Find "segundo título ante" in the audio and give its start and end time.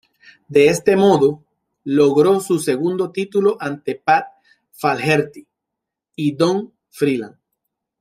2.57-3.93